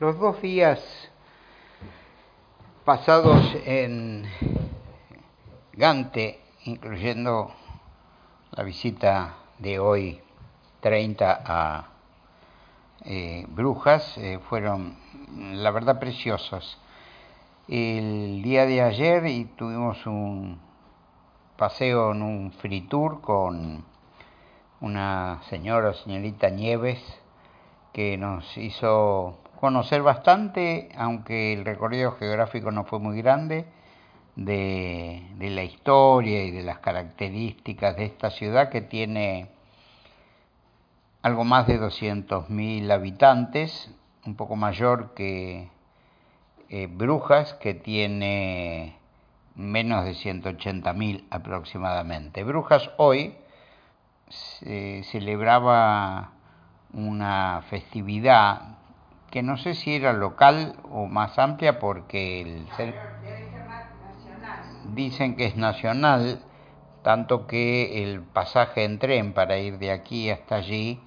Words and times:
Los 0.00 0.16
dos 0.20 0.40
días 0.40 0.80
pasados 2.84 3.56
en 3.66 4.26
Gante, 5.72 6.40
incluyendo 6.66 7.50
la 8.52 8.62
visita 8.62 9.38
de 9.58 9.80
hoy 9.80 10.20
30 10.78 11.42
a 11.44 11.88
eh, 13.06 13.44
Brujas, 13.48 14.16
eh, 14.18 14.38
fueron 14.48 14.96
la 15.36 15.72
verdad 15.72 15.98
preciosos 15.98 16.78
el 17.66 18.40
día 18.40 18.66
de 18.66 18.82
ayer 18.82 19.26
y 19.26 19.46
tuvimos 19.46 20.06
un 20.06 20.60
paseo 21.56 22.12
en 22.12 22.22
un 22.22 22.52
free 22.52 22.82
tour 22.82 23.20
con 23.20 23.84
una 24.80 25.40
señora, 25.50 25.92
señorita 25.94 26.50
Nieves, 26.50 27.02
que 27.92 28.16
nos 28.16 28.56
hizo 28.56 29.40
conocer 29.58 30.02
bastante, 30.02 30.88
aunque 30.96 31.52
el 31.52 31.64
recorrido 31.64 32.12
geográfico 32.12 32.70
no 32.70 32.84
fue 32.84 33.00
muy 33.00 33.20
grande, 33.20 33.66
de, 34.36 35.20
la 35.40 35.64
historia 35.64 36.44
y 36.44 36.52
de 36.52 36.62
las 36.62 36.78
características 36.78 37.96
de 37.96 38.04
esta 38.04 38.30
ciudad 38.30 38.68
que 38.68 38.82
tiene 38.82 39.48
algo 41.22 41.44
más 41.44 41.66
de 41.66 41.80
200.000 41.80 42.90
habitantes, 42.92 43.90
un 44.24 44.36
poco 44.36 44.54
mayor 44.54 45.14
que 45.14 45.68
eh, 46.68 46.86
Brujas, 46.88 47.54
que 47.54 47.74
tiene 47.74 48.96
menos 49.56 50.04
de 50.04 50.12
180.000 50.12 51.24
aproximadamente. 51.30 52.44
Brujas 52.44 52.90
hoy 52.96 53.34
se 54.28 55.02
celebraba 55.02 56.30
una 56.92 57.62
festividad 57.68 58.77
que 59.30 59.42
no 59.42 59.56
sé 59.58 59.74
si 59.74 59.94
era 59.94 60.12
local 60.12 60.76
o 60.90 61.06
más 61.06 61.38
amplia 61.38 61.78
porque 61.78 62.40
el 62.40 62.68
dicen 64.84 65.36
que 65.36 65.46
es 65.46 65.56
nacional, 65.56 66.40
tanto 67.02 67.46
que 67.46 68.02
el 68.02 68.22
pasaje 68.22 68.84
en 68.84 68.98
tren 68.98 69.32
para 69.32 69.58
ir 69.58 69.78
de 69.78 69.90
aquí 69.90 70.30
hasta 70.30 70.56
allí 70.56 71.00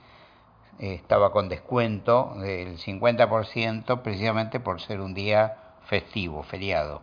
estaba 0.80 1.32
con 1.32 1.50
descuento 1.50 2.34
del 2.40 2.78
50% 2.78 4.02
precisamente 4.02 4.60
por 4.60 4.82
ser 4.82 5.02
un 5.02 5.14
día 5.14 5.58
festivo, 5.86 6.44
feriado. 6.44 7.02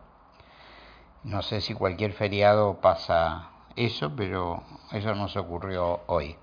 No 1.25 1.43
sé 1.43 1.61
si 1.61 1.75
cualquier 1.75 2.13
feriado 2.13 2.81
pasa 2.81 3.51
eso, 3.77 4.15
pero 4.17 4.63
eso 4.93 5.15
nos 5.15 5.37
ocurrió 5.37 6.01
hoy. 6.07 6.37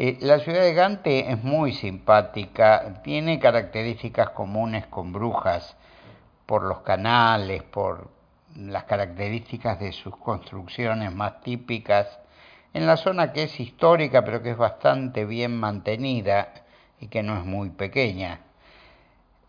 Eh, 0.00 0.16
la 0.20 0.38
ciudad 0.38 0.60
de 0.60 0.74
Gante 0.74 1.32
es 1.32 1.42
muy 1.42 1.72
simpática, 1.72 3.02
tiene 3.02 3.40
características 3.40 4.30
comunes 4.30 4.86
con 4.86 5.12
Brujas 5.12 5.76
por 6.46 6.62
los 6.62 6.82
canales, 6.82 7.64
por 7.64 8.08
las 8.54 8.84
características 8.84 9.80
de 9.80 9.90
sus 9.90 10.16
construcciones 10.16 11.12
más 11.12 11.40
típicas 11.40 12.20
en 12.74 12.86
la 12.86 12.96
zona 12.96 13.32
que 13.32 13.42
es 13.42 13.58
histórica 13.58 14.24
pero 14.24 14.40
que 14.40 14.52
es 14.52 14.56
bastante 14.56 15.24
bien 15.24 15.58
mantenida 15.58 16.52
y 17.00 17.08
que 17.08 17.24
no 17.24 17.36
es 17.36 17.44
muy 17.44 17.70
pequeña. 17.70 18.42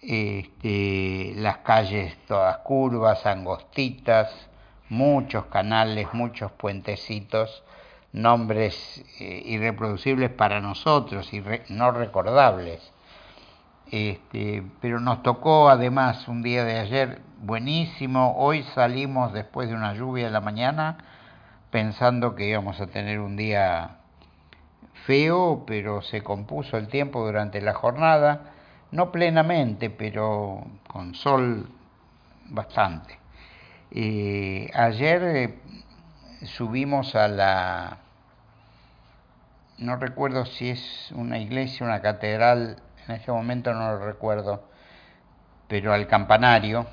Este, 0.02 1.34
las 1.36 1.58
calles 1.60 2.18
todas 2.28 2.58
curvas, 2.60 3.28
angostitas, 3.28 4.50
muchos 4.90 5.46
canales, 5.46 6.08
muchos 6.14 6.52
puentecitos, 6.54 7.64
nombres 8.12 9.04
eh, 9.20 9.44
irreproducibles 9.46 10.32
para 10.32 10.62
nosotros 10.62 11.32
y 11.34 11.44
no 11.70 11.92
recordables. 11.92 12.92
Este, 13.92 14.64
pero 14.82 15.00
nos 15.00 15.24
tocó 15.24 15.70
además 15.70 16.28
un 16.28 16.44
día 16.44 16.64
de 16.64 16.80
ayer 16.80 17.22
buenísimo, 17.40 18.36
hoy 18.38 18.64
salimos 18.76 19.34
después 19.34 19.70
de 19.70 19.76
una 19.76 19.96
lluvia 19.96 20.26
de 20.26 20.32
la 20.32 20.42
mañana 20.42 20.98
pensando 21.72 22.36
que 22.36 22.48
íbamos 22.48 22.80
a 22.82 22.88
tener 22.88 23.20
un 23.20 23.36
día 23.36 23.98
feo, 25.06 25.64
pero 25.66 26.02
se 26.02 26.22
compuso 26.24 26.78
el 26.78 26.88
tiempo 26.88 27.26
durante 27.26 27.62
la 27.62 27.74
jornada, 27.74 28.52
no 28.92 29.12
plenamente, 29.12 29.90
pero 29.90 30.66
con 30.88 31.16
sol 31.16 31.70
bastante. 32.50 33.18
Eh, 33.92 34.70
ayer 34.74 35.24
eh, 35.24 35.60
subimos 36.46 37.16
a 37.16 37.28
la, 37.28 37.98
no 39.78 39.96
recuerdo 39.96 40.46
si 40.46 40.70
es 40.70 41.12
una 41.14 41.40
iglesia, 41.40 41.86
una 41.86 42.02
catedral, 42.02 42.82
en 43.08 43.16
este 43.16 43.32
momento 43.32 43.74
no 43.74 43.92
lo 43.92 44.06
recuerdo, 44.06 44.64
pero 45.68 45.94
al 45.94 46.08
campanario, 46.08 46.88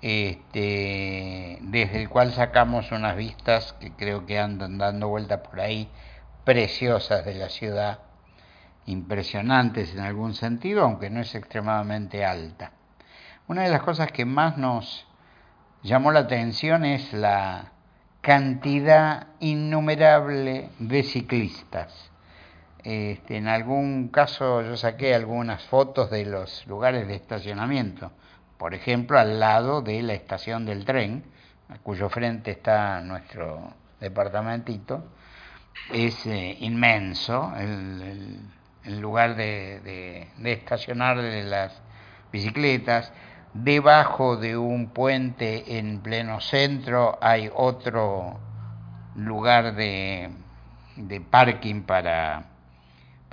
este, 0.00 1.58
desde 1.62 2.02
el 2.02 2.08
cual 2.08 2.32
sacamos 2.32 2.90
unas 2.92 3.16
vistas 3.16 3.74
que 3.74 3.92
creo 3.92 4.26
que 4.26 4.38
andan 4.38 4.78
dando 4.78 5.08
vuelta 5.08 5.42
por 5.42 5.60
ahí, 5.60 5.88
preciosas 6.44 7.24
de 7.24 7.34
la 7.34 7.48
ciudad, 7.48 8.00
impresionantes 8.86 9.94
en 9.94 10.00
algún 10.00 10.34
sentido, 10.34 10.82
aunque 10.82 11.10
no 11.10 11.20
es 11.20 11.34
extremadamente 11.34 12.24
alta. 12.24 12.72
Una 13.46 13.62
de 13.62 13.70
las 13.70 13.82
cosas 13.82 14.10
que 14.10 14.24
más 14.24 14.56
nos 14.56 15.06
llamó 15.82 16.10
la 16.10 16.20
atención 16.20 16.84
es 16.84 17.12
la 17.12 17.72
cantidad 18.22 19.26
innumerable 19.40 20.70
de 20.78 21.02
ciclistas. 21.02 22.10
Este, 22.82 23.36
en 23.36 23.46
algún 23.46 24.08
caso 24.08 24.62
yo 24.62 24.76
saqué 24.76 25.14
algunas 25.14 25.62
fotos 25.64 26.10
de 26.10 26.24
los 26.24 26.66
lugares 26.66 27.06
de 27.06 27.14
estacionamiento 27.14 28.10
por 28.62 28.74
ejemplo, 28.74 29.18
al 29.18 29.40
lado 29.40 29.82
de 29.82 30.00
la 30.04 30.12
estación 30.12 30.64
del 30.64 30.84
tren, 30.84 31.24
a 31.68 31.78
cuyo 31.78 32.08
frente 32.08 32.52
está 32.52 33.00
nuestro 33.00 33.74
departamentito, 33.98 35.02
es 35.92 36.24
eh, 36.26 36.58
inmenso 36.60 37.52
el, 37.56 38.38
lugar 39.00 39.34
de, 39.34 40.28
estacionar 40.44 41.20
de 41.20 41.42
las 41.42 41.82
bicicletas. 42.30 43.12
Debajo 43.54 44.36
de 44.36 44.56
un 44.56 44.88
puente 44.90 45.78
en 45.78 46.00
pleno 46.00 46.40
centro 46.40 47.18
hay 47.20 47.50
otro 47.54 48.38
lugar 49.14 49.74
de 49.74 50.30
parking 51.30 51.82
para 51.82 52.52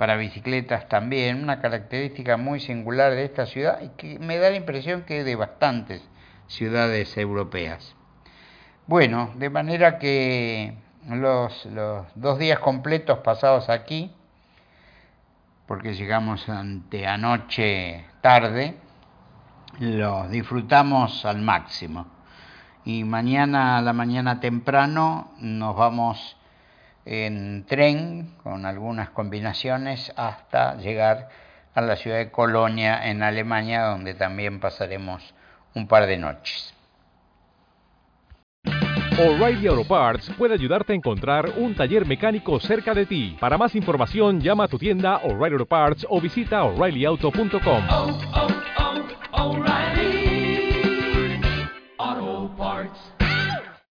para 0.00 0.16
bicicletas 0.16 0.88
también, 0.88 1.42
una 1.42 1.60
característica 1.60 2.38
muy 2.38 2.58
singular 2.58 3.12
de 3.12 3.22
esta 3.26 3.44
ciudad 3.44 3.82
y 3.82 3.90
que 3.98 4.18
me 4.18 4.38
da 4.38 4.48
la 4.48 4.56
impresión 4.56 5.02
que 5.02 5.24
de 5.24 5.36
bastantes 5.36 6.02
ciudades 6.46 7.14
europeas. 7.18 7.94
Bueno, 8.86 9.30
de 9.36 9.50
manera 9.50 9.98
que 9.98 10.72
los, 11.06 11.68
dos 12.14 12.38
días 12.38 12.60
completos 12.60 13.18
pasados 13.18 13.68
aquí, 13.68 14.10
porque 15.66 15.92
llegamos 15.92 16.48
ante 16.48 17.06
anoche 17.06 18.06
tarde, 18.22 18.76
los 19.80 20.30
disfrutamos 20.30 21.24
al 21.24 21.40
máximo. 21.40 22.06
Y 22.84 23.04
mañana 23.04 23.78
a 23.78 23.82
la 23.82 23.92
mañana 23.92 24.38
temprano 24.38 25.32
nos 25.38 25.74
vamos 25.74 26.36
en 27.06 27.64
tren 27.66 28.34
con 28.42 28.66
algunas 28.66 29.10
combinaciones 29.10 30.12
hasta 30.16 30.76
llegar 30.76 31.28
a 31.74 31.80
la 31.80 31.96
ciudad 31.96 32.18
de 32.18 32.30
Colonia 32.30 33.08
en 33.08 33.22
Alemania 33.22 33.84
donde 33.84 34.14
también 34.14 34.60
pasaremos 34.60 35.34
un 35.74 35.88
par 35.88 36.06
de 36.06 36.18
noches. 36.18 36.74
O'Reilly 39.18 39.66
Auto 39.66 39.84
Parts 39.84 40.30
puede 40.38 40.54
ayudarte 40.54 40.92
a 40.92 40.96
encontrar 40.96 41.52
un 41.56 41.74
taller 41.74 42.06
mecánico 42.06 42.58
cerca 42.60 42.94
de 42.94 43.04
ti. 43.04 43.36
Para 43.38 43.58
más 43.58 43.74
información 43.74 44.40
llama 44.40 44.64
a 44.64 44.68
tu 44.68 44.78
tienda 44.78 45.18
O'Reilly 45.18 45.54
Auto 45.54 45.66
Parts 45.66 46.06
o 46.08 46.20
visita 46.20 46.64
oreillyauto.com. 46.64 48.29